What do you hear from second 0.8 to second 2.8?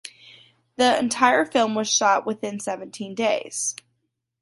entire film was shot within